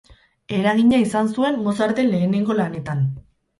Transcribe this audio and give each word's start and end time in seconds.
Eragina 0.59 1.01
izan 1.03 1.29
zuen 1.35 1.61
Mozarten 1.69 2.11
lehenengo 2.17 2.59
lanetan. 2.65 3.07